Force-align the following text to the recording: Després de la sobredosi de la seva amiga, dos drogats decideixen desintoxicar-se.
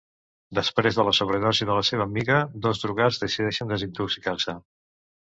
Després 0.59 0.95
de 0.99 1.03
la 1.09 1.11
sobredosi 1.17 1.67
de 1.69 1.75
la 1.79 1.83
seva 1.89 2.07
amiga, 2.09 2.39
dos 2.63 2.81
drogats 2.85 3.19
decideixen 3.25 3.75
desintoxicar-se. 3.75 4.57